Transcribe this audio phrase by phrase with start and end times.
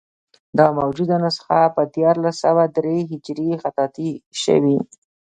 [0.57, 4.09] دا موجوده نسخه په دیارلس سوه درې هجري خطاطي
[4.43, 4.77] شوې.